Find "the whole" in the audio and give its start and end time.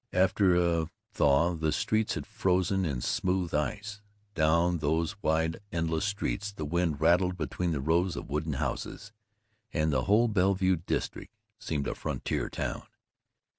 9.93-10.27